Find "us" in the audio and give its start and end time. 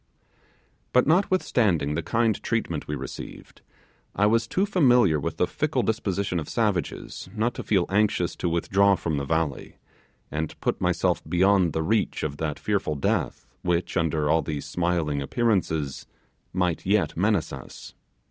17.53-17.93